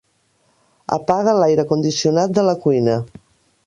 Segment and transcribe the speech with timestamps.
[0.97, 3.01] Apaga l'aire condicionat de la cuina.